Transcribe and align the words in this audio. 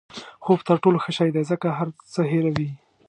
خوب 0.43 0.59
تر 0.67 0.75
ټولو 0.83 0.97
ښه 1.03 1.11
شی 1.17 1.29
دی 1.35 1.43
ځکه 1.51 1.67
هر 1.77 1.87
څه 2.13 2.21
هیروي. 2.31 2.69